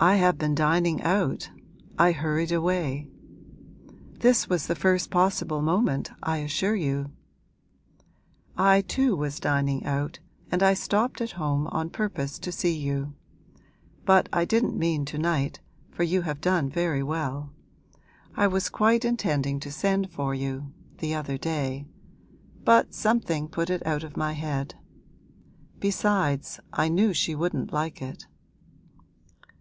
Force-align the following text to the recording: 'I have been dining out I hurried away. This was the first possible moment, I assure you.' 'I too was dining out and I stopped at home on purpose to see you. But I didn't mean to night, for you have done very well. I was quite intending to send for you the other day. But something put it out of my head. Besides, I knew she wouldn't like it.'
'I 0.00 0.16
have 0.16 0.38
been 0.38 0.56
dining 0.56 1.00
out 1.04 1.50
I 1.96 2.10
hurried 2.10 2.50
away. 2.50 3.06
This 4.18 4.48
was 4.48 4.66
the 4.66 4.74
first 4.74 5.08
possible 5.08 5.62
moment, 5.62 6.10
I 6.20 6.38
assure 6.38 6.74
you.' 6.74 7.12
'I 8.56 8.80
too 8.82 9.14
was 9.14 9.38
dining 9.38 9.84
out 9.86 10.18
and 10.50 10.64
I 10.64 10.74
stopped 10.74 11.20
at 11.20 11.32
home 11.38 11.68
on 11.68 11.90
purpose 11.90 12.40
to 12.40 12.50
see 12.50 12.76
you. 12.76 13.14
But 14.04 14.28
I 14.32 14.44
didn't 14.44 14.76
mean 14.76 15.04
to 15.04 15.16
night, 15.16 15.60
for 15.92 16.02
you 16.02 16.22
have 16.22 16.40
done 16.40 16.68
very 16.68 17.04
well. 17.04 17.52
I 18.34 18.48
was 18.48 18.68
quite 18.68 19.04
intending 19.04 19.60
to 19.60 19.70
send 19.70 20.10
for 20.10 20.34
you 20.34 20.72
the 20.98 21.14
other 21.14 21.38
day. 21.38 21.86
But 22.64 22.92
something 22.94 23.46
put 23.46 23.70
it 23.70 23.86
out 23.86 24.02
of 24.02 24.16
my 24.16 24.32
head. 24.32 24.74
Besides, 25.78 26.58
I 26.72 26.88
knew 26.88 27.12
she 27.12 27.36
wouldn't 27.36 27.72
like 27.72 28.02
it.' 28.02 28.26